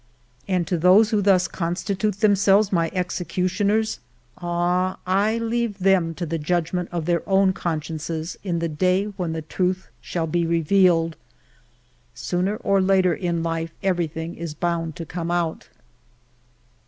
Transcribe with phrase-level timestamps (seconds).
[0.47, 3.99] As to those who thus constitute themselves my executioners,
[4.39, 4.97] ah!
[5.05, 9.43] I leave them to the judgment of their own consciences in the day when the
[9.43, 11.17] truth shall be revealed.
[12.15, 15.69] Sooner or later in life every thing is bound to come out.